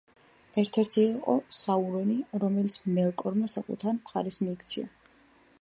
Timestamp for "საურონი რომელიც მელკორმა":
1.57-3.53